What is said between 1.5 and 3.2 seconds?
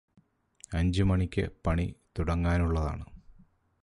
പണി തുടങ്ങാനുള്ളതാണ്